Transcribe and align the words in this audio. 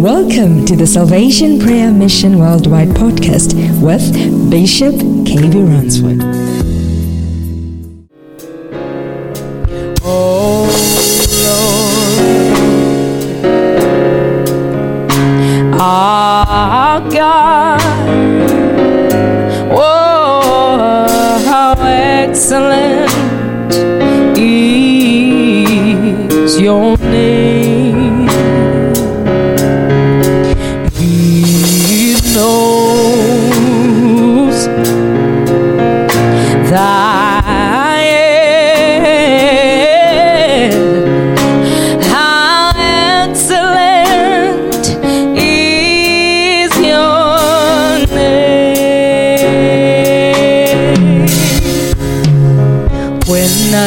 Welcome 0.00 0.64
to 0.64 0.76
the 0.76 0.86
Salvation 0.86 1.58
Prayer 1.60 1.92
Mission 1.92 2.38
Worldwide 2.38 2.88
podcast 2.88 3.52
with 3.82 4.50
Bishop 4.50 4.94
KB 4.94 5.68
Ransford. 5.68 6.49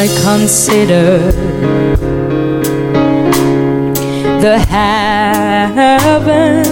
I 0.04 0.08
consider 0.22 1.32
the 4.42 4.60
heavens 4.60 6.68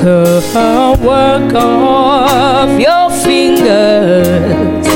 the 0.00 0.96
work 1.02 1.52
of 1.54 2.78
your 2.78 3.10
fingers, 3.10 4.86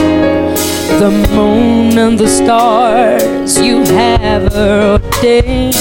the 1.00 1.10
moon 1.34 1.98
and 1.98 2.16
the 2.16 2.28
stars 2.28 3.58
you 3.58 3.82
have 3.86 4.54
ordained. 4.54 5.74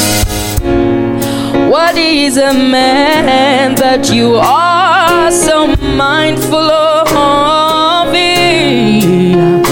What 1.72 1.98
is 1.98 2.38
a 2.38 2.52
man 2.52 3.76
that 3.76 4.12
you 4.12 4.38
are 4.38 5.30
so 5.30 5.68
mindful 5.96 6.58
of 6.58 8.12
him? 8.12 9.65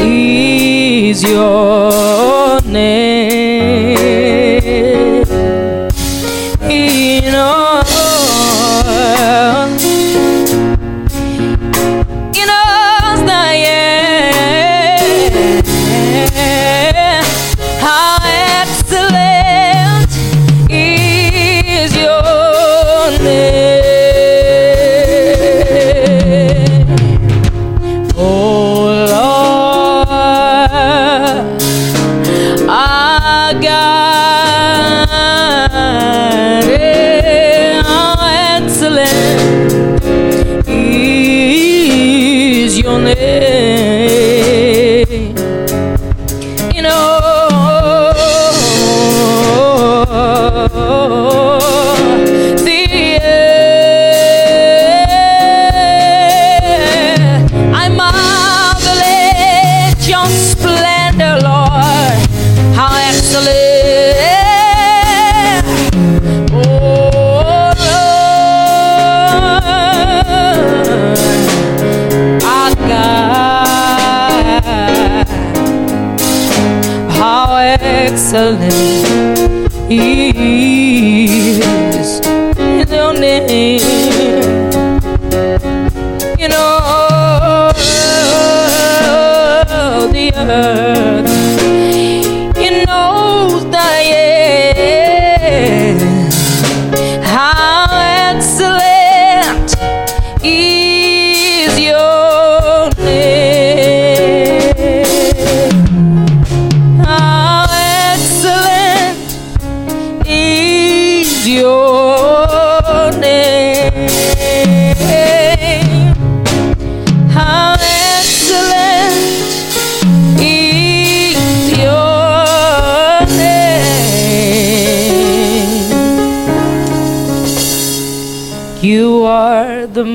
is 0.00 1.22
your 1.22 1.81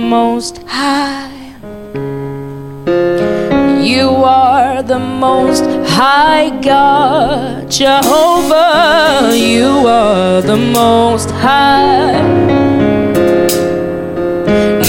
most 0.09 0.59
high. 0.65 1.29
You 3.81 4.07
are 4.23 4.81
the 4.81 4.99
most 4.99 5.65
high 5.85 6.49
God, 6.61 7.69
Jehovah. 7.69 9.33
You 9.35 9.85
are 9.85 10.41
the 10.41 10.55
most 10.55 11.29
high. 11.31 12.21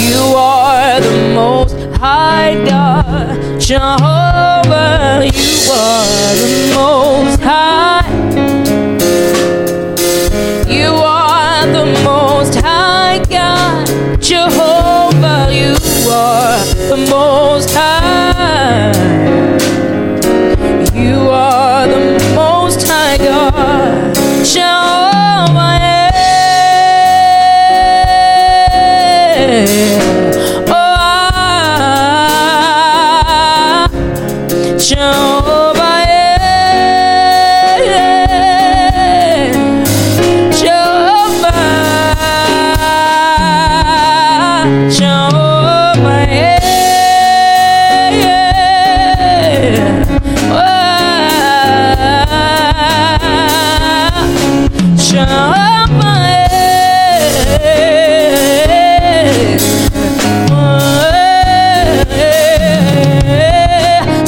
You 0.09 0.23
are 0.37 1.01
the 1.01 1.33
most 1.35 1.75
high 1.99 2.55
God, 2.65 3.61
Jehovah. 3.61 5.29
You 5.35 5.73
are 5.73 6.35
the 6.45 6.53
most 6.77 7.41
high. 7.41 8.07
You 10.69 10.91
are 10.95 11.67
the 11.67 11.87
most 12.05 12.18
Jehovah. 14.29 15.49
You 15.51 15.73
are 16.13 16.63
the 16.91 16.99
most 17.09 17.71
high. 17.73 18.93
You 20.95 21.31
are 21.31 21.89
the 21.89 22.35
most 22.35 22.87
high 22.87 23.17
God, 23.17 24.15
Jehovah. 24.45 25.79
yeah. 29.41 30.08
ocean. 55.11 55.49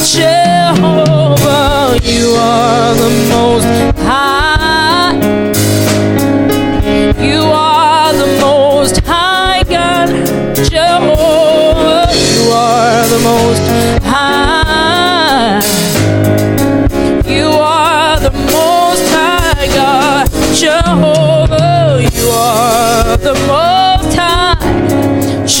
Jehovah, 0.03 1.99
you 2.03 2.35
are. 2.35 2.80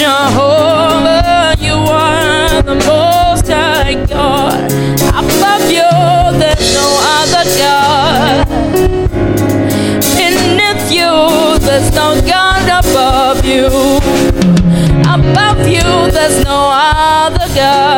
Jehovah, 0.01 1.55
you 1.59 1.75
are 1.75 2.63
the 2.63 2.73
most 2.73 3.47
high 3.47 3.93
God. 4.09 4.65
Above 5.13 5.69
you, 5.69 5.91
there's 6.39 6.73
no 6.73 6.87
other 7.21 7.45
God. 7.61 8.47
Beneath 10.17 10.91
you, 10.91 11.13
there's 11.59 11.93
no 11.93 12.19
God 12.25 12.65
above 12.83 13.45
you. 13.45 13.67
Above 15.05 15.67
you, 15.67 15.85
there's 16.11 16.43
no 16.45 16.71
other 16.73 17.47
God. 17.53 17.90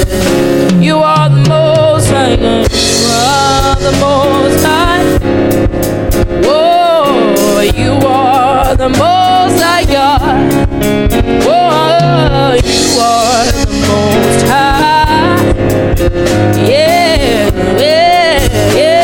You 0.00 0.96
are 0.96 1.28
the 1.28 1.44
most 1.48 2.08
high. 2.08 2.30
You 2.32 3.06
are 3.12 3.76
the 3.76 3.92
most 4.00 4.64
high. 4.64 5.04
Whoa, 6.42 7.60
you 7.60 7.92
are 8.06 8.74
the 8.76 8.88
most 8.88 9.62
high. 9.62 9.84
Whoa, 11.44 11.52
oh, 11.52 12.54
you 12.64 12.98
are 12.98 13.52
the 13.52 13.66
most 13.88 14.42
high. 14.48 15.36
Yeah, 16.56 17.50
yeah, 17.78 18.38
yeah. 18.74 19.00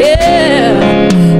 Yeah. 0.00 1.37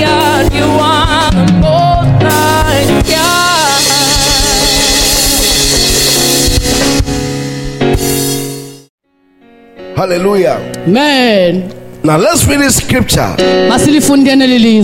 God. 0.00 0.52
You 0.52 0.64
are 0.64 1.30
the 1.30 1.52
most 1.60 2.22
high 2.22 3.02
God. 3.10 3.82
Hallelujah. 9.96 10.58
man 10.86 11.72
Now 12.04 12.16
let's 12.18 12.46
read 12.46 12.60
this 12.60 12.76
scripture. 12.76 13.34
masilifundeni 13.68 14.82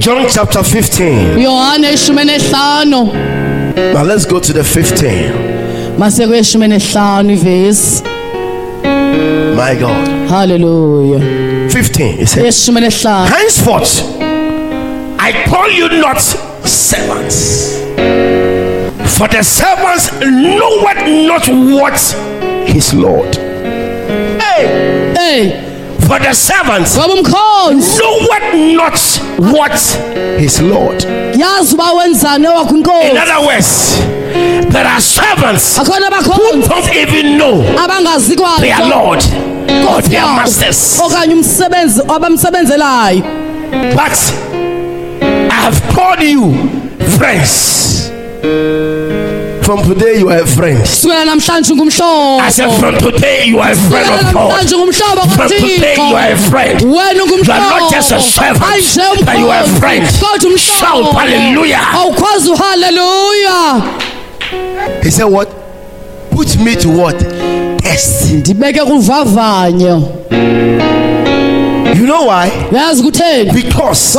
John 0.00 0.26
chapter 0.28 0.62
15. 0.62 1.38
yohane 1.38 1.92
ishumi 1.92 2.24
nehlanu 2.24 3.04
Now 3.92 4.02
let's 4.04 4.26
go 4.26 4.40
to 4.40 4.52
the 4.52 4.64
15. 4.64 5.98
mase 5.98 6.26
kweshumi 6.26 6.68
nehlanu 6.68 7.32
ivesi 7.32 8.02
My 9.56 9.74
God. 9.80 10.28
haleluya 10.28 11.20
15. 11.68 12.20
It 12.20 12.28
says, 12.28 12.44
yeshumi 12.44 12.80
Henceforth, 12.80 14.02
I 15.26 15.32
call 15.48 15.70
you 15.70 15.88
not 16.02 16.20
servants. 16.20 17.78
For 19.16 19.26
the 19.28 19.42
servants 19.42 20.12
knoweth 20.20 21.00
not 21.26 21.48
what 21.48 21.98
his 22.68 22.92
Lord. 22.92 23.34
Hey, 24.42 25.14
ey 25.18 25.70
for 26.06 26.18
the 26.18 26.34
servants 26.34 26.96
knoweth 26.96 28.76
not 28.76 28.98
what 29.52 29.72
his 30.38 30.60
Lord. 30.60 31.00
yazi 31.34 31.74
uba 31.74 31.92
wenzani 31.92 32.44
ewakho 32.46 32.74
In 33.10 33.16
other 33.16 33.46
words, 33.46 33.98
there 34.72 34.86
are 34.86 35.00
servants 35.00 35.78
who 35.78 36.62
don't 36.68 36.94
even 36.94 37.38
know 37.38 37.62
their 38.60 38.88
Lord 38.90 39.24
or 39.88 40.02
their 40.02 40.26
masters. 40.36 41.00
okanye 41.00 41.34
umsebenzi 41.34 42.02
abamsebenzelayo 42.08 43.22
But 43.96 44.63
have 45.64 45.80
called 45.94 46.20
you 46.20 46.52
friends. 47.16 48.10
From 49.64 49.82
today, 49.82 50.18
you 50.18 50.28
are 50.28 50.42
a 50.42 50.46
friend. 50.46 50.86
I 52.38 52.50
said, 52.50 52.68
from 52.78 52.98
today, 52.98 53.46
you 53.46 53.58
are 53.60 53.72
a 53.72 53.74
friend 53.88 54.04
of 54.20 54.34
God. 54.34 54.60
From 55.32 55.48
today, 55.48 55.94
you 56.10 56.16
are 56.16 56.32
a 56.32 56.36
friend. 56.50 56.80
You 57.46 57.52
are 57.52 57.60
not 57.80 57.90
just 57.90 58.12
a 58.12 58.20
servant, 58.20 58.60
but 59.24 59.38
you 59.38 59.48
are 59.48 59.62
a 59.64 59.66
friend. 59.80 60.04
Shout 60.60 61.04
hallelujah. 61.16 61.80
He 65.02 65.10
said, 65.10 65.24
What? 65.24 65.48
Put 66.30 66.58
me 66.58 66.74
to 66.76 66.88
what? 66.90 67.18
Test. 67.80 68.28
You 72.04 72.10
know 72.10 72.24
why? 72.24 72.50
Because 73.54 74.12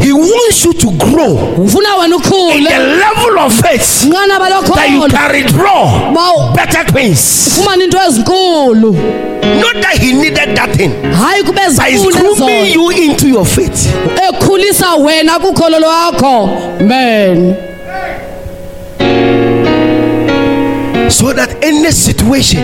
He 0.00 0.12
wants 0.12 0.64
you 0.64 0.72
to 0.74 0.96
grow 0.96 1.56
in 1.58 2.62
the 2.62 2.78
level 3.02 3.38
of 3.40 3.52
faith 3.52 4.08
that 4.08 4.88
you 4.92 5.08
can 5.08 5.32
withdraw 5.42 6.54
better 6.54 6.84
things. 6.92 7.58
ufumane 7.58 7.82
into 7.82 7.96
ezinkulu. 7.96 8.92
Not 9.60 9.82
that 9.82 9.98
He 9.98 10.12
needed 10.12 10.56
that 10.56 10.70
thing, 10.76 10.92
but 11.02 11.88
He's 11.88 12.14
grooming 12.14 12.66
you 12.72 12.90
into 12.90 13.26
your 13.28 13.44
faith. 13.44 13.88
ekhulisa 14.28 14.94
wena 14.94 15.38
kukholo 15.40 15.80
lwakho. 15.80 16.46
Man 16.86 17.56
So 21.10 21.32
that 21.32 21.56
any 21.62 21.90
situation 21.90 22.60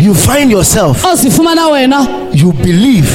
you 0.00 0.14
find 0.14 0.50
yourself, 0.50 1.02
you 2.34 2.52
believe 2.52 3.06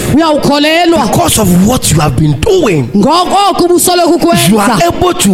because 1.07 1.39
of 1.39 1.67
what 1.67 1.91
you 1.91 1.99
have 1.99 2.15
been 2.17 2.39
doing. 2.39 2.89
You 2.93 4.59
are 4.59 4.79
able 4.87 5.13
to 5.13 5.29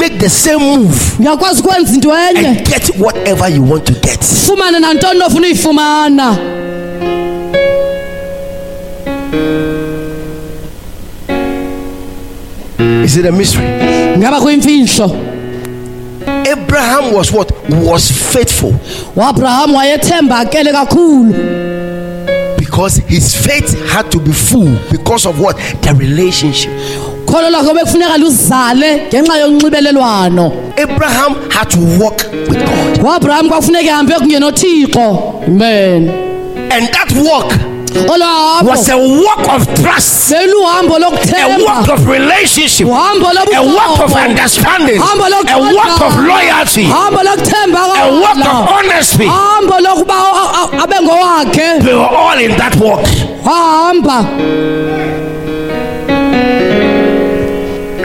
make 0.00 0.18
the 0.18 0.28
same 0.30 0.58
move 0.60 0.94
uyakwazi 1.20 1.60
ukwenza 1.62 1.94
into 1.94 2.08
enye 2.12 2.46
and 2.46 2.64
get 2.68 2.88
whatever 2.98 3.48
you 3.48 3.62
want 3.70 3.84
to 3.86 3.92
get. 3.92 4.20
ufumane 4.22 4.78
nantoni 4.80 5.20
ofuna 5.22 5.46
uyifumana 5.46 6.36
Is 12.78 13.16
it 13.16 13.26
a 13.26 13.32
mystery? 13.32 13.64
Abraham 16.46 17.12
was 17.14 17.30
what? 17.32 17.50
Was 17.70 18.10
faithful 18.32 18.72
wayethembakele 19.74 20.72
kakhulu 20.72 21.34
because 22.74 22.96
his 23.06 23.32
faith 23.36 23.72
had 23.88 24.10
to 24.10 24.18
be 24.18 24.32
full 24.32 24.76
because 24.90 25.26
of 25.26 25.38
what? 25.38 25.56
The 25.82 25.94
relationship. 25.96 26.72
kholo 27.26 27.48
lakho 27.50 27.72
bekufuneka 27.74 28.18
luzale 28.18 29.06
ngenxa 29.08 29.38
yonxibelelwano 29.38 30.52
Abraham 30.76 31.50
had 31.50 31.70
to 31.70 31.78
walk 32.00 32.18
with 32.48 32.58
God. 32.58 32.98
uabraham 33.04 33.48
kwakufuneka 33.48 33.86
ehambe 33.90 34.14
kunye 34.14 34.38
nothixo 34.38 35.42
amen 35.46 36.08
And 36.72 36.88
that 36.92 37.12
walk 37.12 37.52
was 38.64 38.88
a 38.88 38.96
walk 38.98 39.48
of 39.54 39.66
trust, 39.80 40.32
a 40.32 41.48
walk 41.64 41.88
of 41.88 42.06
relationship, 42.08 42.86
a 43.56 43.62
walk 43.62 44.00
of 44.04 44.12
understanding, 44.16 45.00
a 45.52 45.58
walk 45.74 46.00
of 46.00 46.16
loyalty, 46.26 46.84
a 48.02 48.10
walk 48.20 48.36
of 48.38 48.68
honesty. 48.78 49.28
They 51.84 51.94
were 51.94 52.16
all 52.16 52.38
in 52.38 52.50
that 52.56 52.76
walk. 52.76 53.06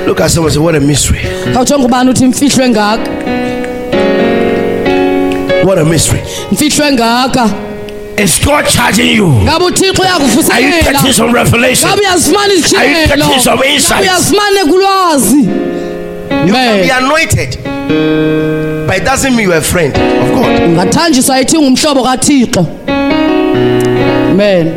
Look 0.08 0.19
at 0.22 0.31
someone 0.31 0.51
say, 0.51 0.60
What 0.60 0.75
a 0.75 0.79
mystery! 0.79 1.19
khawujonga 1.53 1.86
ubani 1.86 2.10
uthi 2.10 2.27
mfihlwe 2.27 2.69
ngaka 2.69 3.12
What 5.65 5.77
a 5.79 5.86
mystery! 5.86 6.19
Mfihlwe 8.23 8.23
ngaka 8.23 8.23
Is 8.23 8.39
God 8.45 8.65
charging 8.67 9.15
you? 9.15 9.27
ngabe 9.27 9.65
uthixo 9.65 10.03
Are 10.03 10.09
you 10.11 10.17
uyakuvuselela 10.19 10.91
getting 10.91 11.13
some 11.13 11.33
revelation? 11.33 11.89
Are 11.89 11.97
you 11.97 12.57
izitshiyelo 12.57 13.07
getting 13.17 13.39
some 13.39 13.63
insights? 13.63 13.91
ngabe 13.91 14.03
uyazifumana 14.03 14.65
kulwazi 14.65 15.49
You 16.47 16.53
can 16.53 16.81
be 16.81 16.89
anointed, 16.91 17.57
but 18.88 18.97
it 18.97 19.03
doesn't 19.03 19.35
mean 19.35 19.49
you're 19.49 19.57
a 19.57 19.61
friend 19.61 19.93
of 19.97 20.29
God. 20.35 20.61
ungathanjiswa 20.69 21.38
yithi 21.38 21.57
ngumhlobo 21.57 22.03
kathixo 22.03 22.65
amen 24.31 24.67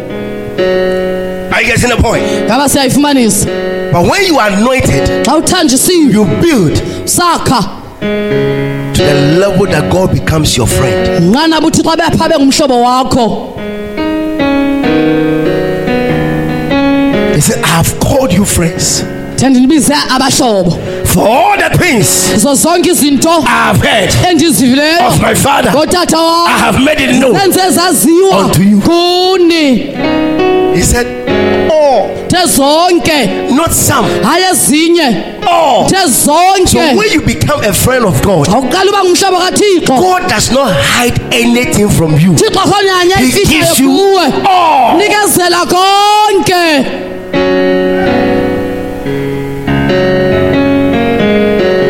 Are 1.52 1.60
you 1.62 1.66
getting 1.66 1.90
the 1.90 1.96
point? 2.02 2.22
ngaba 2.46 2.68
siyayifumanisa 2.68 3.46
But 3.92 4.02
when 4.10 4.26
you 4.26 4.38
are 4.40 4.48
anointed, 4.52 5.24
xa 5.26 5.36
uthanjisiwe 5.36 6.12
you 6.12 6.24
build 6.24 6.82
sakha 7.04 7.64
to 8.02 9.02
the 9.02 9.36
level 9.38 9.66
that 9.66 9.90
God 9.90 10.12
becomes 10.12 10.56
your 10.56 10.66
friend. 10.66 11.24
nqanaba 11.34 11.66
uthixo 11.66 11.96
bepha 11.96 12.28
bengumhlobo 12.28 12.82
wakho 12.82 13.58
He 17.34 17.40
said, 17.40 17.62
I 17.64 17.66
have 17.68 17.98
called 18.00 18.32
you 18.32 18.44
friends 18.44 19.02
the 19.36 19.48
ndinibize 19.48 19.92
abahlobo 20.10 20.78
for 21.06 21.26
all 21.26 21.56
the 21.58 21.78
things 21.78 22.34
zo 22.42 22.54
zonke 22.54 22.90
izinto 22.90 23.30
I 23.30 23.40
have 23.46 23.80
heard 23.80 24.10
endizivileyo 24.30 25.06
of 25.08 25.20
my 25.20 25.34
Father. 25.34 25.70
ngotata 25.70 26.16
I 26.16 26.20
wam 26.20 26.58
have 26.60 26.78
made 26.84 27.00
it 27.00 27.16
known. 27.18 27.36
enze 27.36 27.70
zaziwa 27.70 28.36
Unto 28.46 28.62
you. 28.62 28.80
kuni 28.80 29.94
He 30.74 30.82
said, 30.82 31.06
All, 31.70 32.08
zonke 32.46 33.50
not 33.54 33.72
some, 33.72 34.04
ezinye 34.50 35.40
all. 35.46 35.88
So 36.08 36.32
when 36.96 37.10
you 37.12 37.20
become 37.22 37.62
a 37.64 37.72
friend 37.72 38.04
of 38.04 38.22
God, 38.22 38.46
awuqala 38.48 38.88
uba 38.88 39.02
ngumhlobo 39.04 39.38
kathixo 39.40 39.86
God 39.86 40.28
does 40.28 40.50
not 40.50 40.72
hide 40.74 41.18
anything 41.32 41.88
from 41.90 42.12
you. 42.18 42.32
He 42.32 43.44
gives 43.44 43.78
you 43.80 43.88
kuwe 43.88 44.32
all. 44.46 44.98
nikezela 44.98 45.66
konke 45.66 47.02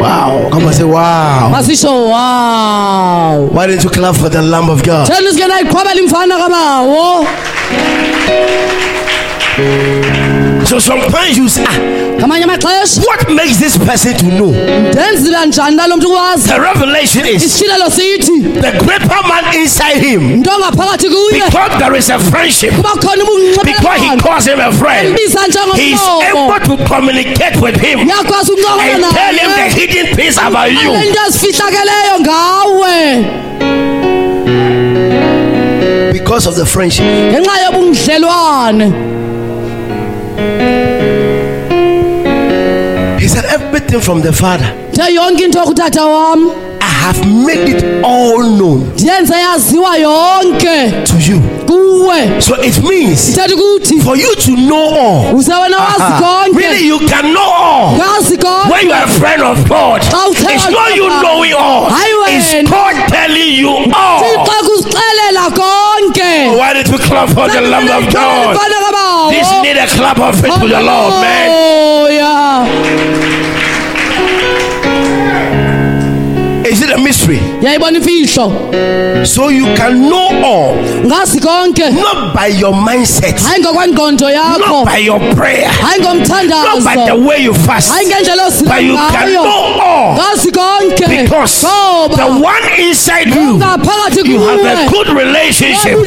Wow. 0.01 0.49
Come 0.51 0.65
and 0.67 0.75
say, 0.75 0.85
Wow. 0.85 1.49
masisho 1.53 2.09
wow 2.11 3.49
Why 3.53 3.67
didn't 3.67 3.85
you 3.85 3.91
clap 3.91 4.17
for 4.17 4.29
the 4.29 4.43
Lamb 4.43 4.69
of 4.69 4.83
God? 4.83 5.07
sike 5.07 5.47
nayiqhwabela 5.47 6.01
imfana 6.01 6.39
kabawo 6.39 7.25
So 10.65 10.79
sometimes 10.79 11.37
you 11.37 11.49
say, 11.49 11.65
ah, 11.67 11.77
amaxesha 12.25 13.05
What 13.05 13.29
makes 13.31 13.59
this 13.59 13.77
person 13.77 14.15
to 14.17 14.25
know? 14.39 14.53
ndenzile 14.91 15.47
njani 15.47 15.77
nalo 15.77 15.97
mntu 15.97 16.09
ukwazi 16.09 16.49
The 16.49 16.59
revelation 16.59 17.27
is 17.27 17.43
isitshilelo 17.45 17.91
sithi 17.91 18.41
the 18.61 18.73
greater 18.85 19.23
man 19.29 19.55
inside 19.61 19.99
him 20.01 20.21
mntu 20.37 20.51
ongaphakathi 20.51 21.09
kuye 21.09 21.43
because 21.45 21.79
there 21.79 21.99
is 21.99 22.11
a 22.11 22.19
friendship, 22.19 22.75
kuba 22.75 22.89
khona 22.89 23.25
because 23.65 24.01
he 24.01 24.09
ubunxibelelwano 24.09 24.23
calls 24.23 24.47
him 24.47 24.61
a 24.61 24.73
friend. 24.73 25.19
He's 25.19 25.35
njengomhlobo 25.35 26.55
able 26.55 26.77
to 26.77 26.85
communicate 26.95 27.57
with 27.61 27.81
him 27.81 28.01
uyakwazi 28.09 28.53
ukuncokola 28.53 28.83
and 28.95 29.05
tell 29.05 29.35
him 29.35 29.51
the 29.51 29.61
naye 29.61 29.71
hidden 29.71 30.17
things 30.17 30.39
about 30.39 30.71
you. 30.73 30.95
into 30.95 31.21
ezifihlakeleyo 31.29 32.21
ngawe 32.21 33.25
Because 36.25 36.47
of 36.47 36.55
the 36.57 36.65
friendship. 36.65 37.05
ngenxa 37.05 37.53
He 43.21 43.29
said, 43.29 43.45
Everything 43.45 44.01
from 44.01 44.21
the 44.23 44.33
Father, 44.33 44.65
nto 44.93 45.09
yonke 45.09 45.45
into 45.45 45.59
kutata 45.59 46.07
wam 46.07 46.51
I 46.81 46.85
have 46.85 47.21
made 47.47 47.69
it 47.69 48.05
all 48.05 48.43
known 48.43 48.81
ndiyenze 48.95 49.35
yaziwa 49.35 49.97
yonke 49.99 51.05
to 51.05 51.17
you. 51.31 51.41
Kuwe 51.73 52.41
So 52.41 52.55
it 52.63 52.79
means 52.83 53.35
for 54.05 54.17
you 54.17 54.35
to 54.35 54.57
know 54.57 54.89
all, 55.03 55.35
uze 55.37 55.55
wena 55.55 55.79
wazi 55.79 56.03
ah, 56.03 56.47
really 56.55 56.87
you 56.87 56.99
can 56.99 57.33
know 57.33 57.53
all. 57.53 57.97
When 58.71 58.87
you 58.87 58.93
are 58.93 59.05
a 59.05 59.09
friend 59.09 59.43
of 59.43 59.69
God, 59.69 60.03
it's 60.03 60.71
not 60.71 60.97
you 60.97 61.09
knowing 61.23 61.53
all, 61.55 61.89
it's. 62.29 62.53
God 62.71 62.95
telling 63.09 63.53
you 63.61 63.69
all. 63.69 64.21
thixo 64.21 64.53
kusixelela 64.67 65.51
konke. 65.51 66.57
Why 66.59 66.73
did 66.75 66.89
we 66.89 66.99
clap 66.99 67.29
for 67.29 67.49
the 67.49 67.61
Lamb 67.61 67.89
of 67.91 68.13
God? 68.13 68.57
This 69.31 69.51
need 69.63 69.77
a 69.77 69.87
clap 69.87 70.19
of 70.19 70.41
faith 70.41 70.55
to 70.55 70.69
the 70.69 70.81
Lord, 70.83 71.13
man. 71.23 73.22
Hallelujah. 76.93 76.99
Is 76.99 76.99
it 76.99 76.99
a 76.99 77.03
mystery? 77.03 77.39
yayibona 77.63 77.99
imfihlo? 77.99 79.27
So 79.27 79.49
you 79.49 79.65
can 79.77 80.09
know 80.09 80.29
all, 80.45 80.77
ngazi 81.05 81.41
konke. 81.41 81.95
Not 81.95 82.35
by 82.35 82.47
your 82.47 82.73
mindset, 82.73 83.39
hayi 83.39 83.63
ngokwengqondo 83.63 84.31
yakho. 84.31 84.59
Not 84.59 84.87
by 84.87 84.99
your 84.99 85.19
prayer, 85.35 85.69
hayi 85.69 86.01
not 86.01 86.85
by 86.85 87.07
the 87.07 87.17
way 87.17 87.39
you 87.39 87.55
fast, 87.55 87.93
hayi 87.93 88.07
ngendlela 88.07 88.51
but 88.69 88.83
you 88.83 88.97
can 88.97 89.33
know 89.33 89.82
all 90.13 90.37
ngazi 90.37 90.51
konke 90.53 91.07
because 91.09 91.61
the 91.63 92.27
one 92.41 92.67
inside 92.79 93.29
you, 93.29 93.57
you 94.25 94.39
have 94.41 94.65
a 94.65 94.89
good 94.91 95.09
relationship. 95.09 95.99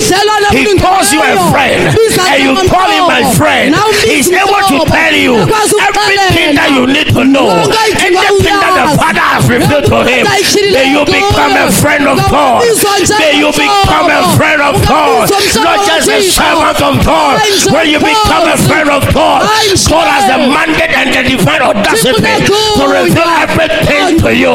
He 0.51 0.77
calls 0.79 1.11
you 1.13 1.21
a 1.21 1.35
friend, 1.51 1.89
and 1.91 2.39
you 2.43 2.53
call 2.69 2.89
him 2.89 3.05
my 3.07 3.23
friend. 3.33 3.75
He's 4.05 4.29
able 4.29 4.61
to 4.69 4.85
tell 4.85 5.13
you 5.13 5.35
everything 5.41 6.55
that 6.55 6.69
you 6.73 6.85
need 6.87 7.09
to 7.13 7.23
know, 7.25 7.49
everything 7.49 8.13
that 8.13 8.73
the. 8.75 8.85
Father 8.95 9.19
has 9.19 9.43
revealed 9.49 9.85
to 9.91 9.99
him. 10.07 10.23
May 10.71 10.87
you 10.93 11.03
become 11.05 11.51
a 11.57 11.67
friend 11.71 12.07
of 12.07 12.17
God. 12.31 12.63
May 13.19 13.37
you 13.39 13.51
become 13.51 14.07
a 14.07 14.23
friend 14.37 14.61
of 14.61 14.75
God, 14.87 15.27
not 15.59 15.79
just 15.85 16.07
a 16.09 16.21
servant 16.23 16.79
of 16.79 16.95
God. 17.03 17.41
When 17.73 17.87
you 17.89 17.99
become 17.99 18.45
a 18.47 18.57
friend 18.57 18.89
of 18.89 19.03
God, 19.13 19.43
God 19.89 20.07
has 20.07 20.23
the 20.31 20.37
mandate 20.47 20.93
and 20.95 21.11
the 21.11 21.21
divine 21.27 21.61
audacity 21.61 22.23
to 22.45 22.83
reveal 22.87 23.29
to 24.25 24.33
you 24.35 24.49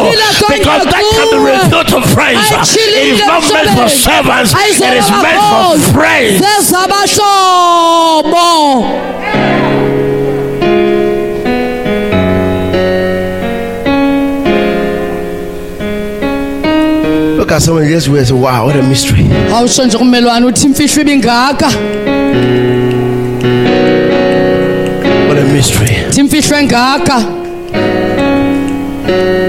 because 0.50 0.82
that 0.84 0.98
can 1.14 1.30
be 1.30 1.38
uyakhula. 1.38 1.62
revealed 1.62 1.88
to 1.94 2.00
friends. 2.10 2.42
It 2.74 3.14
is 3.14 3.20
not 3.22 3.42
meant 3.54 3.70
for 3.78 3.88
servants, 3.88 4.50
it 4.54 4.94
is 4.98 5.08
meant 5.10 5.38
for 5.38 5.78
friends. 5.94 6.42
zezabahlobo 6.42 7.70
Look 17.38 17.50
at 17.52 17.62
someone 17.62 17.88
just 17.88 18.06
and 18.08 18.26
say, 18.26 18.34
Wow, 18.34 18.66
what 18.66 18.76
a 18.76 18.82
mystery. 18.82 19.24
awutsho 19.52 19.84
nje 19.86 19.98
kummelwane 19.98 20.46
uthi 20.46 20.66
imfihlo 20.66 21.02
ibingaka 21.02 21.66
What 25.28 25.38
a 25.38 25.44
mystery. 25.52 25.96
uthi 26.08 26.20
imfihlo 26.20 26.56
engaka 26.58 27.16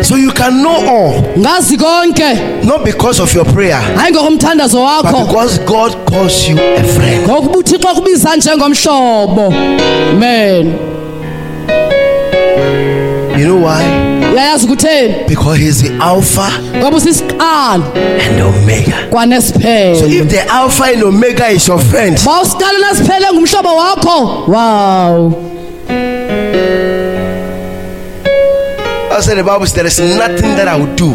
So 0.03 0.15
you 0.15 0.31
can 0.31 0.61
know 0.63 0.75
all, 0.87 1.21
ngazi 1.37 1.77
konke. 1.77 2.63
Not 2.65 2.83
because 2.83 3.19
of 3.19 3.33
your 3.33 3.45
prayer, 3.45 3.79
ngokomthandazo 4.11 5.03
but 5.03 5.25
because 5.27 5.59
God 5.59 5.91
calls 6.07 6.47
you 6.47 6.57
a 6.57 6.83
friend. 6.83 7.23
ngokuba 7.27 7.57
uthixo 7.59 7.87
kubiza 7.95 8.35
njengomhlobo. 8.35 9.51
Men 10.19 10.73
You 13.37 13.47
know 13.47 13.57
why? 13.57 13.83
uyayazi 14.33 14.65
ukutheni 14.65 15.27
Because 15.27 15.59
He's 15.59 15.81
the 15.81 15.89
Alpha 15.99 16.51
ngoba 16.75 16.97
usisiqalo 16.97 17.83
and 17.95 18.41
Omega. 18.41 19.09
So 19.95 20.05
if 20.05 20.29
the 20.29 20.45
Alpha 20.49 20.83
and 20.85 21.03
Omega 21.03 21.47
is 21.47 21.67
your 21.67 21.79
friend, 21.79 22.17
ba 22.25 22.41
usiqalo 22.41 22.79
nesiphele 22.79 23.31
ngumhlobo 23.33 23.75
wakho. 23.77 24.47
Wow 24.47 25.33
Said 29.21 29.37
the 29.37 29.43
Bible 29.43 29.67
says 29.67 29.75
there 29.75 29.85
is 29.85 29.99
nothing 30.17 30.55
that 30.55 30.67
I 30.67 30.75
will 30.79 30.95
do 30.95 31.05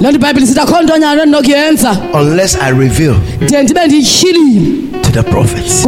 loo 0.00 0.10
nto 0.10 0.16
ibhayibhile 0.18 0.46
sithi 0.46 0.60
akho 0.60 0.82
nto 0.82 0.96
nyana 0.98 1.22
endinokuyenza 1.22 1.96
unless 2.14 2.56
I 2.60 2.70
reveal 2.70 3.14
ndiye 3.40 3.62
ndibe 3.62 3.86
ndiyityhilile 3.86 4.70
to 5.02 5.10
the 5.10 5.22
prophets. 5.22 5.86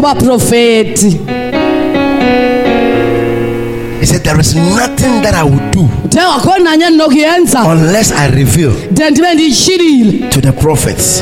He 4.01 4.07
said, 4.07 4.23
There 4.25 4.39
is 4.41 4.55
nothing 4.55 5.23
that 5.23 5.35
I 5.35 5.43
will 5.45 5.71
do 5.71 5.89
uthe 6.19 6.21
akho 6.21 6.59
nanye 6.59 6.85
endinokuyenza 6.87 7.61
unless 7.73 8.13
I 8.13 8.29
reveal 8.31 8.73
de 8.91 9.11
ndibe 9.11 9.35
ndiyityhilile 9.35 10.29
to 10.31 10.41
the 10.41 10.53
prophets. 10.53 11.21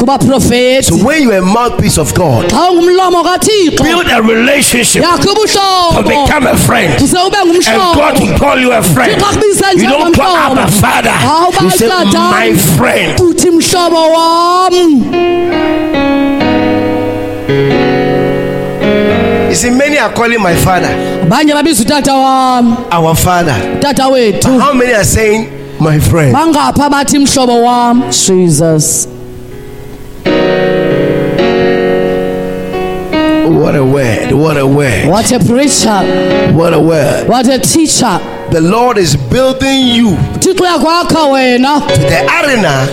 So 0.88 0.96
when 0.96 1.22
you're 1.22 1.38
a 1.38 1.42
mouthpiece 1.42 1.98
of 1.98 2.14
God, 2.14 2.50
xa 2.50 2.70
ungumlomo 2.70 3.22
kathixo 3.24 3.82
build 3.84 4.06
a 4.10 4.20
relationship 4.22 5.02
to 5.02 6.02
become 6.02 6.46
a 6.46 6.56
friend. 6.56 6.92
And 6.92 7.94
God 7.94 8.20
will 8.20 8.38
call 8.38 8.58
you 8.58 8.72
a 8.72 8.82
friend. 8.82 9.20
You 9.76 9.88
don't 9.88 10.14
call 10.14 10.36
Abba 10.36 10.70
Father. 10.72 11.14
You 11.62 11.70
say. 11.70 11.88
My 11.88 12.54
friend. 12.76 13.18
Uthi 19.56 19.70
mhlobo 19.70 19.70
wam 19.70 19.70
You 19.70 19.70
see, 19.70 19.70
many 19.70 19.98
are 19.98 20.12
calling 20.14 20.40
my 20.42 20.54
father 20.54 20.88
abanye 21.22 21.54
babiza 21.54 21.82
utata 21.82 22.14
wam 22.14 22.76
our 22.92 23.14
father. 23.16 23.54
utata 23.78 24.08
wethu 24.08 24.58
How 24.58 24.72
many 24.74 24.92
are 24.94 25.04
saying 25.04 25.48
my 25.80 25.98
friend? 26.00 26.34
bangapha 26.34 26.90
bathi 26.90 27.18
mhlobo 27.18 27.62
wam 27.62 28.02
jesus 28.10 29.08
What 33.46 33.74
a 33.74 33.84
word. 33.84 34.32
What 34.32 34.56
a 34.56 34.66
word. 34.66 35.08
what 35.08 35.32
a 35.32 35.38
preacher 35.38 36.52
What 36.52 36.72
a 36.74 36.80
word. 36.80 37.28
what 37.28 37.46
a 37.48 37.58
teacher 37.58 38.18
The 38.50 38.60
Lord 38.60 38.96
is 38.98 39.16
building 39.16 39.88
you. 39.88 40.16
Thixo 40.40 40.62
uyakwakha 40.64 41.24
wena. 41.26 41.80
To 41.80 42.00
the 42.00 42.20
arena, 42.38 42.86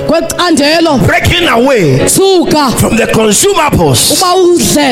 breaking 1.05 1.47
away 1.47 1.97
from 2.07 2.97
the 2.97 3.07
consumables 3.13 4.19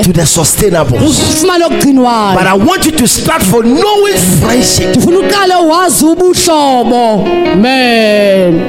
to 0.03 0.13
the 0.13 0.21
sustainables. 0.21 1.43
But 2.35 2.47
I 2.47 2.53
want 2.53 2.85
you 2.85 2.91
to 2.91 3.07
start 3.07 3.41
for 3.43 3.63
knowing 3.63 4.17
friendship. 4.39 4.95
ndifuna 4.95 5.19
uqale 5.19 5.55
wazi 5.55 6.05
ubuhlobo. 6.05 7.25
Man 7.57 8.61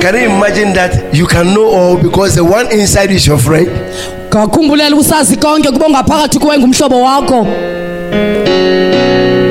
Can 0.00 0.14
you 0.14 0.30
imagine 0.30 0.72
that 0.74 1.12
you 1.14 1.26
can 1.26 1.52
know 1.52 1.66
all 1.68 2.00
because 2.00 2.34
the 2.34 2.44
one 2.44 2.70
inside 2.72 3.10
is 3.10 3.26
your 3.26 3.36
friend? 3.38 3.68
Ngakhumbulela 4.34 4.96
usazi 4.96 5.36
konke 5.36 5.68
ungaphakathi 5.68 6.38
kuwe 6.38 6.58
ngumhlobo 6.58 7.02
wakho 7.02 7.46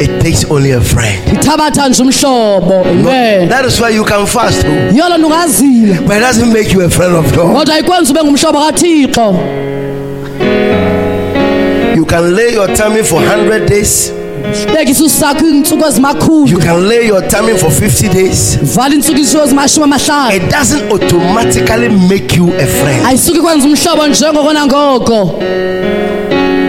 It 0.02 0.22
takes 0.24 0.46
only 0.52 0.72
a 0.72 0.82
friend. 0.82 1.20
ithabatha 1.34 1.90
nje 1.90 2.04
umhlobo 2.04 2.74
amen 2.82 3.50
That 3.50 3.66
is 3.66 3.80
why 3.82 3.90
you 3.96 4.04
can 4.06 4.26
fast, 4.26 4.66
oh, 4.66 4.92
yiyo 4.94 5.10
loo 5.10 5.18
nto 5.18 5.28
ungazile 5.28 5.94
but 5.94 6.16
it 6.18 6.22
doesn't 6.22 6.54
make 6.54 6.74
you 6.74 6.82
a 6.86 6.90
friend 6.90 7.16
of 7.16 7.36
God. 7.36 7.56
kodwa 7.58 7.76
ayikwenza 7.76 8.12
ube 8.12 8.24
ngumhlobo 8.24 8.60
kathixo 8.60 9.36
You 11.96 12.06
can 12.06 12.36
lay 12.36 12.54
your 12.54 12.68
tummy 12.76 13.04
for 13.04 13.20
100 13.22 13.66
days. 13.68 14.12
Beka 14.74 14.82
isisu 14.92 15.10
sakho 15.10 15.46
iintsuku 15.48 15.86
ezimakhulu 15.88 16.48
You 16.48 16.58
can 16.60 16.88
lay 16.88 17.08
your 17.08 17.22
timing 17.28 17.58
for 17.58 17.72
50 17.72 18.10
days. 18.10 18.58
vala 18.76 18.96
iintsuku 18.96 19.20
isisu 19.20 19.42
ezimashumi 19.44 19.84
amahlanu 19.84 20.36
It 20.36 20.50
doesn't 20.52 20.92
automatically 20.92 21.90
make 21.90 22.36
you 22.38 22.48
a 22.60 22.66
friend. 22.66 23.06
ayisuki 23.08 23.40
kwenza 23.40 23.68
umhlobo 23.68 24.08
njengoko 24.08 24.54
nangoko 24.54 25.40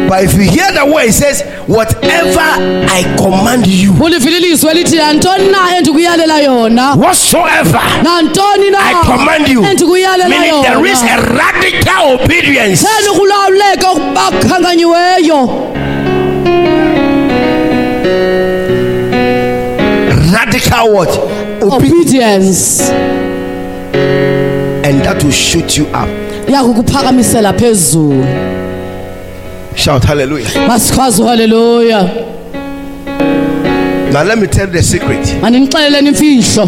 But 0.09 0.25
if 0.25 0.33
you 0.33 0.41
hear 0.51 0.73
the 0.73 0.87
word, 0.87 1.05
it 1.09 1.13
says, 1.13 1.43
Whatever 1.69 2.41
I 2.89 3.05
command 3.19 3.67
you, 3.67 3.93
ulivile 4.01 4.37
ilizwi 4.39 4.71
elithi 4.71 4.97
nantoni 4.97 5.49
na 5.49 5.77
endikuyalela 5.79 6.39
yona 6.41 6.95
whatsoever 6.95 7.81
I 8.81 8.95
command 9.05 9.49
you, 9.49 9.61
meaning 9.63 10.63
there 10.63 10.87
is 10.93 11.03
a 11.03 11.17
radical 11.37 12.15
obedience. 12.25 12.87
Radical 20.59 20.93
what? 20.95 21.09
Obedience. 21.63 22.91
And 24.85 25.01
that 25.05 25.23
will 25.23 25.31
shoot 25.31 25.77
you 25.77 25.87
up. 25.89 26.09
phezulu 27.59 28.25
Shout 29.77 30.05
hallelujah. 30.05 30.67
masikhwazi 30.69 31.23
uhaleluya 31.23 32.03
Now 34.13 34.23
let 34.25 34.39
me 34.39 34.47
tell 34.47 34.67
you 34.67 34.73
the 34.73 34.83
secret. 34.83 35.35
mandinixeleleni 35.43 36.09
imfihlo 36.09 36.67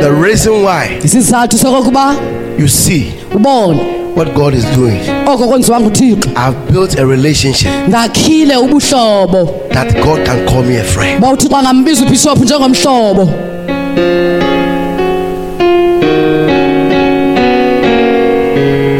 The 0.00 0.10
reason 0.10 0.52
why 0.64 0.98
isizathu 1.04 1.58
sokokuba 1.58 2.14
you 2.58 2.68
see 2.68 3.12
ubone 3.34 3.80
what 4.18 4.34
God 4.34 4.54
is 4.54 4.64
doing. 4.76 5.00
oko 5.26 5.48
kwenziwa 5.48 5.80
nguthixo. 5.80 6.30
I've 6.36 6.72
built 6.72 6.98
a 6.98 7.06
relationship 7.06 7.70
ubuhlobo. 8.62 9.68
that 9.70 9.94
God 10.04 10.26
can 10.26 10.46
call 10.48 10.62
me 10.62 10.76
a 10.76 10.84
friend. 10.84 11.18
uba 11.18 11.32
uthixo 11.32 11.56
angambiza 11.56 12.04
ubhishophu 12.04 12.44
njengomhlobo. 12.44 13.28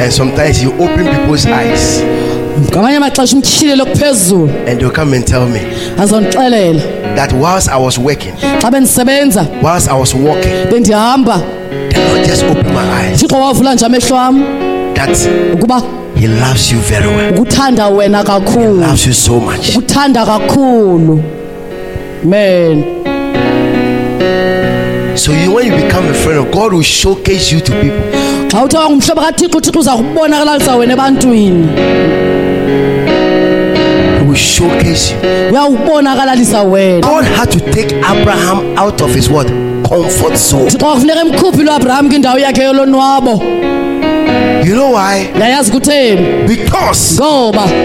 And 0.00 0.12
sometimes 0.12 0.62
you 0.62 0.72
open 0.72 1.06
people's 1.06 1.46
eyes 1.46 2.02
ngamanye 2.70 2.96
amaxesha 2.96 3.36
umtyhilelo 3.36 3.86
kuphezulu 3.86 4.50
and 4.66 4.80
they'll 4.80 4.90
come 4.90 5.16
and 5.16 5.26
tell 5.26 5.46
me 5.46 5.60
azondixelela. 5.98 6.80
that 7.16 7.32
whilst 7.32 7.68
I 7.68 7.76
was 7.76 7.98
working, 7.98 8.34
xa 8.60 8.70
bendisebenza 8.70 9.46
whilst 9.62 9.88
I 9.88 9.98
was 10.00 10.14
walking, 10.14 10.70
bendihamba 10.70 11.38
the 11.90 11.98
Lord 12.08 12.26
just 12.26 12.44
opened 12.44 12.74
my 12.74 12.84
eyes. 13.00 13.20
Thixo 13.20 13.40
wavula 13.40 13.74
nje 13.74 13.86
amehlo 13.86 14.16
am 14.16 14.67
that 14.94 15.28
ukuba 15.54 15.82
He 16.16 16.26
loves 16.26 16.72
you 16.72 16.78
very 16.78 17.06
well. 17.06 17.32
ukuthanda 17.34 17.88
wena 17.88 18.24
kakhulu 18.24 18.80
Loves 18.80 19.06
you 19.06 19.12
so 19.14 19.40
much. 19.40 19.68
ukuthanda 19.76 20.26
kakhulu 20.26 21.22
man 22.24 22.84
So 25.16 25.32
you, 25.32 25.52
when 25.52 25.66
you 25.66 25.72
become 25.76 26.06
a 26.06 26.14
friend 26.14 26.38
of 26.38 26.52
God, 26.52 26.72
will 26.72 26.82
showcase 26.82 27.50
you 27.52 27.60
to 27.60 27.72
people. 27.72 28.00
xa 28.48 28.64
uthe 28.64 28.76
wangumhlobo 28.78 29.20
kathixo 29.20 29.58
uthixo 29.58 29.78
uza 29.80 29.92
kubonakalisa 29.96 30.76
wena 30.76 30.92
ebantwini 30.92 31.66
He 34.18 34.24
will 34.28 34.36
showcase 34.36 35.12
you. 35.14 35.50
uyawubonakalisa 35.52 36.62
wena 36.62 37.00
God 37.08 37.24
had 37.24 37.50
to 37.50 37.60
take 37.72 37.94
Abraham 38.02 38.78
out 38.78 39.00
of 39.02 39.14
his 39.14 39.28
what 39.30 39.46
comfort 39.88 40.36
zone. 40.36 40.64
thixo 40.70 40.78
kwakufuneka 40.78 41.20
emkhuphile 41.20 41.70
uabraham 41.70 42.08
kwindawo 42.08 42.38
yakhe 42.38 42.62
yolonwabo 42.62 43.42
You 44.64 44.74
know 44.74 44.90
why? 44.90 45.30
Because 46.46 47.18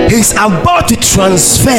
he's 0.10 0.32
about 0.32 0.88
to 0.90 0.96
transfer 0.96 1.70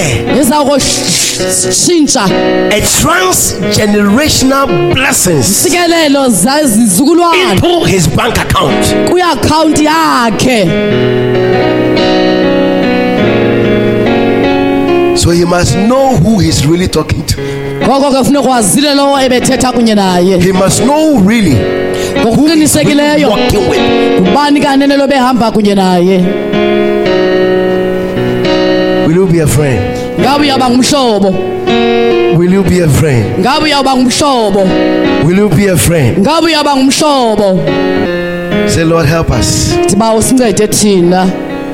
a 2.71 2.81
transgenerational 2.81 4.95
blessings 4.95 5.67
into 5.67 7.85
his 7.87 8.07
bank 8.09 8.37
account. 8.39 9.11
So 15.17 15.31
he 15.31 15.45
must 15.45 15.77
know 15.77 16.17
who 16.17 16.39
he's 16.41 16.67
really 16.67 16.89
talking 16.89 17.25
to. 17.27 17.37
ngoko 17.85 18.11
ke 18.11 18.25
funeka 18.25 18.49
wazile 18.49 18.95
lowo 18.95 19.21
ebethetha 19.21 19.73
kunye 19.73 19.95
naye 19.95 20.39
He 20.41 20.53
must 20.53 20.83
know 20.85 21.19
really 21.21 21.57
ngokuqinisekileyo 22.23 23.31
working 23.31 23.69
with. 23.69 23.81
Ngubani 24.35 24.61
kanene 24.61 24.97
lo 24.97 25.07
behamba 25.07 25.51
kunye 25.53 25.75
naye 25.75 26.19
Will 29.07 29.17
you 29.17 29.27
be 29.27 29.39
a 29.41 29.47
friend? 29.47 29.81
ngabe 30.21 30.43
uyawuba 30.43 30.71
ngumhlobo 30.71 31.31
Will 32.37 32.53
you 32.53 32.63
be 32.65 32.81
a 32.81 32.89
friend? 32.89 33.39
ngabe 33.39 33.65
uyawuba 33.65 33.97
ngumhlobo 33.97 34.69
Will 35.25 35.39
you 35.39 35.49
be 35.49 35.67
a 35.69 35.77
friend? 35.77 36.19
ngabe 36.19 36.47
uyawuba 36.47 36.77
ngumhlobo 36.77 37.61
Say, 38.67 38.83
Lord, 38.85 39.07
help 39.07 39.31
us. 39.31 39.73
usincede 40.19 40.67
thina 40.69 41.27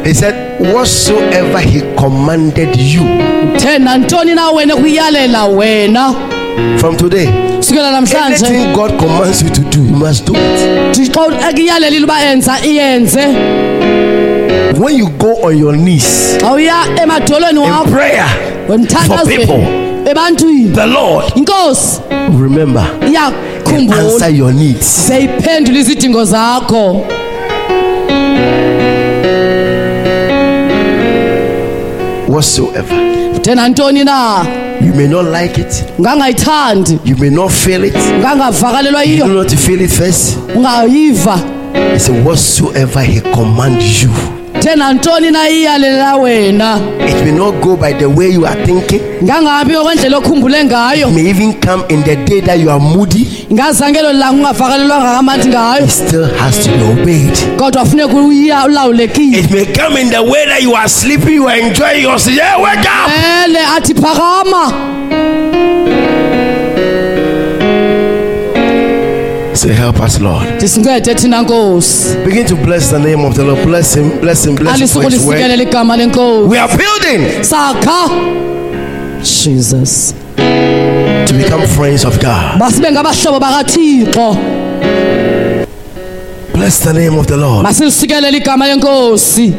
He 0.05 0.13
said, 0.13 0.35
Whatsoever 0.75 1.59
he 1.61 1.81
commanded 1.97 2.77
you 2.77 3.01
the 3.59 3.79
nantoni 3.79 4.35
na 4.35 4.51
wena 4.51 4.77
kuyalela 4.77 5.45
wena 5.47 6.15
from 6.79 6.97
today, 6.97 7.27
anything 7.27 8.73
God 8.75 8.99
commands 8.99 9.43
you 9.43 9.51
to 9.51 9.61
do, 9.71 9.83
you 9.85 9.97
must 9.97 10.25
do 10.27 10.33
it. 10.37 10.95
xa 10.97 11.35
ekuyalelile 11.51 12.05
uba 12.05 12.21
enza 12.25 12.59
iyenze 12.65 13.21
When 14.79 14.97
you 14.97 15.09
go 15.19 15.43
on 15.43 15.59
your 15.59 15.77
knees 15.77 16.37
xa 16.41 16.53
uya 16.53 16.75
emadolweni 17.03 17.61
in 17.65 17.93
prayer, 17.93 18.27
for 18.67 19.27
people. 19.27 19.59
the 20.73 20.87
Lord, 20.87 21.25
inkosi 21.37 22.01
remember, 22.39 22.87
iyakhumbula 23.09 24.01
answer 24.03 24.31
your 24.31 24.53
needs. 24.53 24.87
seyiphendula 25.09 25.79
izidingo 25.79 26.25
zakho 26.25 27.07
Whatsoever. 32.29 33.10
De 33.43 33.55
nantoni 33.55 34.05
na? 34.05 34.45
You 34.81 34.95
may 34.95 35.07
not 35.09 35.25
like 35.27 35.59
it, 35.59 35.85
ungangayithandi 35.99 37.01
you 37.05 37.17
may 37.17 37.31
not 37.31 37.51
feel 37.53 37.85
it, 37.85 37.95
ungangavakalelwa 37.95 39.05
you 39.05 39.13
yiyo 39.15 39.27
know 39.29 39.45
to 39.45 39.57
feel 39.57 39.81
it 39.81 39.91
first. 39.91 40.39
ungayiva. 40.57 41.37
He 41.93 41.99
said, 41.99 42.25
Whatsoever 42.25 43.01
he 43.03 43.21
command 43.21 43.83
you, 43.83 44.11
the 44.61 44.77
nantoni 44.77 45.31
na 45.31 45.49
iyalela 45.49 46.17
wena 46.17 46.81
It 47.01 47.25
may 47.25 47.33
not 47.33 47.61
go 47.63 47.77
by 47.77 47.93
the 47.93 48.07
way 48.09 48.31
you 48.31 48.47
are 48.47 48.65
thinking. 48.65 49.01
ngangabi 49.25 49.77
okwendlela 49.77 50.19
okhumbule 50.19 50.65
ngayo 50.65 51.09
It 51.09 51.15
may 51.15 51.31
even 51.31 51.61
come 51.61 51.85
in 51.89 52.03
the 52.03 52.17
day 52.17 52.41
that 52.41 52.59
you 52.59 52.71
are 52.71 52.81
moody. 52.81 53.47
ngazangelo 53.53 54.13
langa 54.13 54.33
ungavakalelwanga 54.51 55.13
kamanzi 55.17 55.49
ngayo 55.49 55.85
It 55.85 55.91
still 55.91 56.25
has 56.39 56.59
to 56.65 56.71
be 56.71 56.85
obeyed. 57.03 57.37
kodwa 57.59 57.85
funeka 57.85 58.15
uya- 58.15 58.65
ulawulekile 58.67 59.39
It 59.39 59.51
may 59.51 59.67
come 59.67 59.97
in 60.01 60.11
the 60.11 60.23
way 60.23 60.47
that 60.47 60.63
you 60.63 60.75
are 60.75 60.89
sleeping, 60.89 61.35
you 61.35 61.49
are 61.49 61.59
enjoying 61.61 62.03
your 62.03 62.19
sleep. 62.19 62.37
Yeah, 62.39 62.57
wake 62.63 62.81
up! 62.87 63.11
ele 63.45 63.59
athi 63.77 63.95
phakama 63.95 64.73
Say, 69.55 69.73
help 69.75 70.01
us, 70.01 70.21
Lord. 70.21 70.49
ndisincede 70.57 71.15
thina 71.15 71.43
nkosi 71.43 72.17
Begin 72.25 72.47
to 72.47 72.57
bless 72.57 72.91
the 72.91 72.99
name 72.99 73.25
of 73.27 73.35
the 73.35 73.43
Lord. 73.45 73.67
Bless 73.67 73.95
him, 73.95 74.11
bless 74.21 74.45
him, 74.47 74.55
bless 74.55 74.79
him 74.81 74.89
for 74.89 75.01
alisuku 75.03 75.09
his 75.11 75.21
word. 75.27 75.39
lisikelela 75.39 75.63
igama 75.63 75.97
lenkosi 75.97 76.49
We 76.49 76.59
are 76.59 76.77
building 76.77 77.45
sakha 77.45 78.09
jesus 79.23 80.15
to 81.27 81.35
become 81.35 81.67
friends 81.67 82.05
of 82.05 82.19
God. 82.21 82.59
masibe 82.59 82.93
ngabahlobo 82.93 83.41
bakathixo 83.41 84.37
Bless 86.55 86.79
the 86.85 86.93
name 86.93 87.19
of 87.19 87.27
the 87.27 87.37
Lord. 87.37 87.63
masilisikelele 87.63 88.37
igama 88.39 88.67
lenkosi 88.67 89.53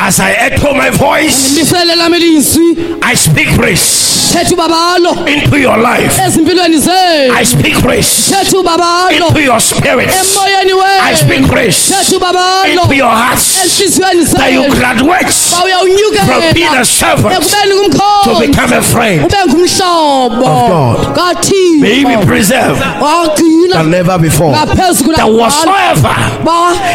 As 0.00 0.20
I 0.20 0.30
echo 0.32 0.72
my 0.74 0.90
voice, 0.90 1.54
liselele 1.60 1.94
lami 1.96 2.16
ilizwi 2.16 2.76
I 3.02 3.16
speak 3.16 3.56
grace 3.56 4.07
thetha 4.38 4.54
ubabalo. 4.54 5.26
Into 5.26 5.56
your 5.58 5.76
life. 5.76 6.22
ezimpilweni 6.26 6.78
zenu 6.78 7.34
I 7.34 7.44
speak 7.44 7.80
grace. 7.82 8.30
Thetha 8.30 8.58
ubabalo. 8.58 9.10
Into 9.10 9.40
your 9.40 9.60
emoyeni 9.60 10.72
I 11.02 11.14
speak 11.14 11.48
grace. 11.48 11.90
Thetha 11.90 12.16
ubabalo. 12.16 12.82
Into 12.82 12.94
your 12.94 13.10
hearts 13.10 13.56
enhliziyweni 13.64 14.24
that 14.26 14.52
you 14.52 14.68
graduate 14.70 15.32
from 16.26 16.54
being 16.54 16.76
a 16.76 16.84
servant 16.84 17.34
ekubeni 17.34 17.90
to 18.24 18.46
become 18.46 18.72
a 18.72 18.82
friend. 18.82 19.22
ube 19.22 19.36
ngumhlobo. 19.48 20.46
Of 20.46 21.14
God. 21.14 21.38
May 21.80 22.04
be 22.04 22.26
preserved 22.26 22.80
wagcina. 23.00 23.72
than 23.72 23.90
never 23.90 24.18
before. 24.18 24.52
That 24.52 25.28
whatsoever 25.28 26.14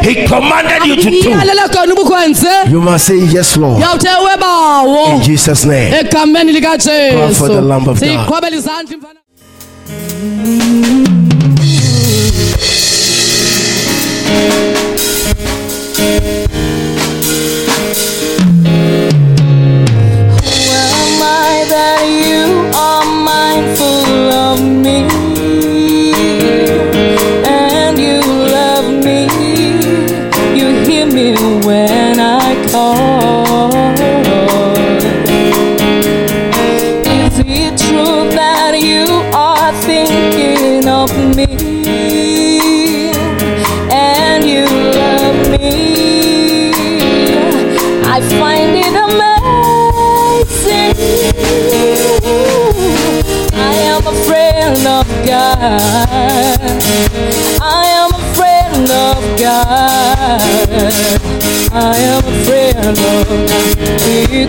he 0.03 0.25
commanded 0.27 0.85
you 0.85 0.95
to 0.95 1.09
do, 1.09 1.29
iyalela 1.29 1.67
khona 1.69 1.93
ubukwenze 1.93 2.69
you 2.69 2.81
must 2.81 3.05
say 3.07 3.17
yes, 3.17 3.57
Lord. 3.57 3.81
In 3.83 5.21
Jesus' 5.21 5.65
name. 5.65 5.93
Egameni 7.33 7.37
Clap 7.37 7.37
for 7.37 7.49
the 7.49 7.61
Lamb 7.61 7.83
likajesu 7.83 7.91
of 7.91 7.99
God. 7.99 8.09
siqhwabela 8.09 8.55
izandla 8.55 8.93
imfana 8.95 9.19
am 15.99 16.62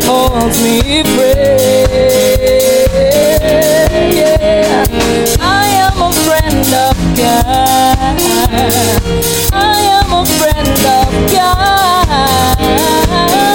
Calls 0.04 0.62
me 0.62 1.02
friend. 1.02 1.60
Yeah. 4.12 4.84
I 5.40 5.66
am 5.84 6.02
a 6.02 6.12
friend 6.12 6.66
of 6.86 6.96
God. 7.16 8.18
I 9.52 9.80
am 9.98 10.12
a 10.12 10.24
friend 10.26 10.68
of 10.68 11.32
God. 11.32 12.58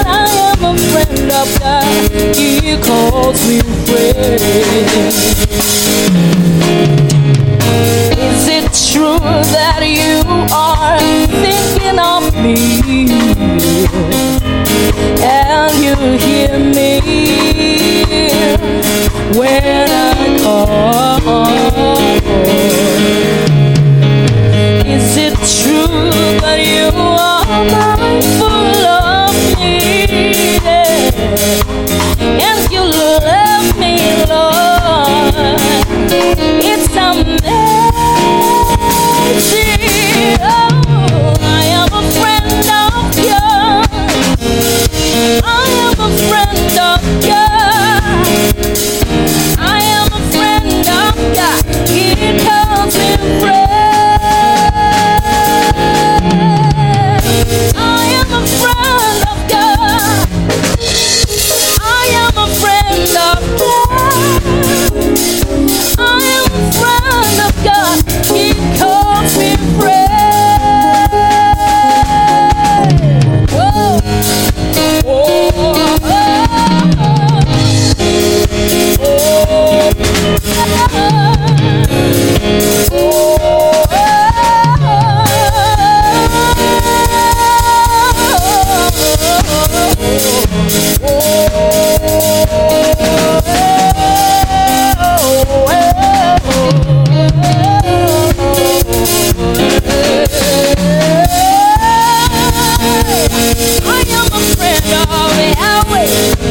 I 0.06 0.08
am 0.50 0.64
a 0.64 0.76
friend 0.90 1.30
of 1.30 1.48
God. 1.60 2.10
He 2.36 2.76
calls 2.82 3.40
me 3.46 3.60
friend. 3.86 4.40
Is 8.18 8.48
it 8.48 8.72
true 8.92 9.18
that 9.54 9.82
you 9.86 10.24
are 10.52 10.98
thinking 11.44 11.98
of 12.00 12.34
me? 12.34 12.56
And 15.22 15.72
you 15.84 15.94
hear 16.18 16.58
me 16.58 17.00
when 19.38 19.64
I 19.90 20.38
call. 20.42 21.46
Is 24.86 25.16
it 25.16 25.34
true 25.60 26.10
that 26.40 26.58
you 26.58 26.88
are 26.96 27.64
mindful 27.70 28.86
of 28.86 29.34
me? 29.58 29.78
And 32.40 32.60
you 32.72 32.82
love 32.82 33.68
me, 33.78 33.94
Lord. 34.26 35.60
It's 36.62 36.96
amazing. 36.96 37.50
Oh, 40.42 40.69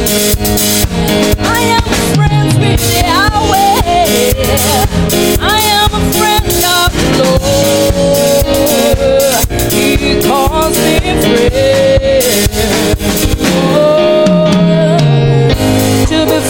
be 0.10 0.50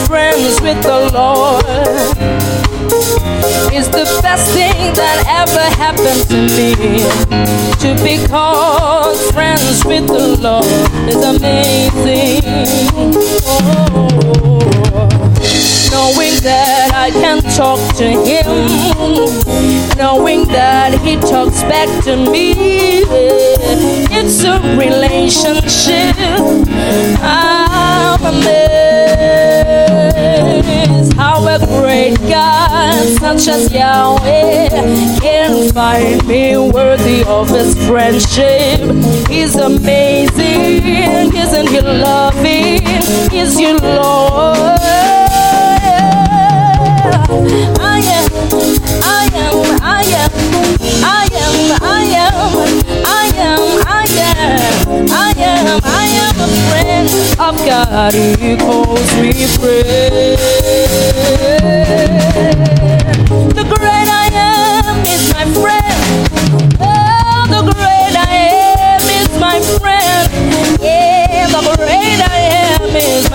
friends 0.08 0.62
with 0.62 0.82
the 0.82 1.12
Lord 1.14 1.66
is 3.74 3.90
the 3.90 4.06
best 4.22 4.54
thing 4.54 4.94
that 4.94 5.26
ever 5.28 5.70
happened 5.76 6.30
to 6.30 6.48
me. 6.56 6.76
To 7.80 7.96
be 8.04 8.20
called 8.28 9.18
friends 9.34 9.86
with 9.86 10.06
the 10.08 10.38
Lord 10.42 10.66
is 11.08 11.24
amazing. 11.24 12.44
Knowing 15.92 16.36
that 16.44 16.92
I 16.94 17.12
can 17.12 17.42
talk 17.56 17.80
to 17.98 18.06
him, 18.06 18.48
knowing 19.98 20.48
that 20.48 21.00
he 21.02 21.16
talks 21.18 21.62
back 21.64 21.90
to 22.06 22.16
me. 22.16 22.54
It's 24.12 24.44
a 24.44 24.60
relationship. 24.78 26.16
I'm 27.22 28.24
amazed 28.26 28.69
such 33.40 33.56
as 33.56 33.72
Yahweh 33.72 34.70
can 35.20 35.72
find 35.72 36.28
me 36.28 36.58
worthy 36.58 37.24
of 37.24 37.48
his 37.50 37.74
friendship. 37.88 38.82
He's 39.30 39.56
amazing, 39.56 41.34
isn't 41.36 41.70
he 41.70 41.80
loving? 41.80 42.84
Is 43.32 43.58
you 43.60 43.78
Lord? 43.78 44.80
I 47.80 48.02
am, 48.18 48.30
I 49.04 49.30
am, 49.34 49.56
I 49.82 50.04
am, 50.20 50.32
I 51.04 51.30
am, 51.32 51.56
I 51.82 52.04
am, 52.16 52.42
I 53.06 53.24
am, 53.38 53.62
I 53.88 54.06
am, 54.20 55.08
I 55.10 55.34
am, 55.38 55.80
I 55.86 56.08
am 56.26 56.36
a 56.42 56.48
friend 56.68 57.10
of 57.40 57.56
God. 57.66 58.14
He 58.14 58.58
calls 58.58 59.10
me 59.22 59.32
friend. 59.58 60.10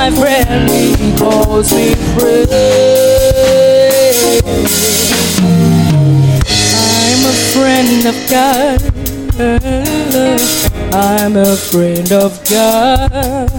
My 0.04 0.10
friend. 0.10 0.70
He 0.70 1.16
calls 1.16 1.72
me 1.72 1.94
friend. 1.94 2.50
I'm 6.76 7.24
a 7.24 7.36
friend 7.54 8.06
of 8.06 8.16
God. 8.28 8.82
I'm 10.92 11.36
a 11.36 11.56
friend 11.56 12.12
of 12.12 12.44
God. 12.50 13.50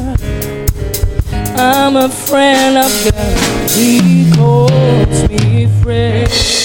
I'm 1.58 1.96
a 1.96 2.10
friend 2.10 2.78
of 2.78 2.92
God. 3.12 3.70
He 3.72 4.32
calls 4.32 5.30
me 5.30 5.68
friend. 5.82 6.65